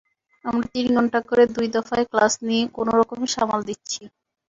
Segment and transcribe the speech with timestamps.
[0.45, 4.01] আমরা তিন ঘণ্টা করে দুই দফায় ক্লাস নিয়ে কোনো রকমে সামাল দিচ্ছি।